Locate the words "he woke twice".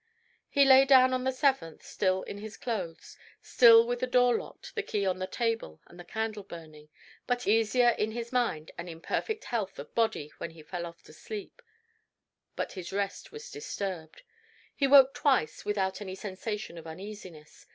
14.75-15.65